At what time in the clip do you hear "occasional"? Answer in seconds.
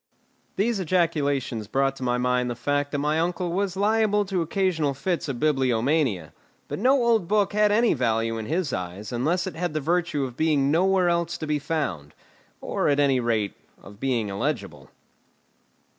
4.41-4.95